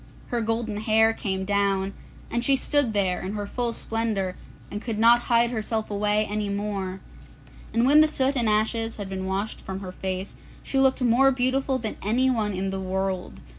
[0.29, 1.93] Her golden hair came down,
[2.31, 4.35] and she stood there in her full splendour,
[4.71, 7.01] and could not hide herself away any more.
[7.71, 11.29] And when the soot and ashes had been washed from her face, she looked more
[11.31, 13.41] beautiful than anyone in the world.